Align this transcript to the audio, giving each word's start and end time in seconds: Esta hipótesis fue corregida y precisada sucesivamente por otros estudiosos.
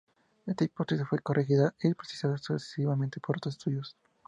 Esta 0.47 0.63
hipótesis 0.63 1.07
fue 1.07 1.19
corregida 1.21 1.75
y 1.83 1.93
precisada 1.93 2.35
sucesivamente 2.39 3.19
por 3.19 3.37
otros 3.37 3.53
estudiosos. 3.55 3.95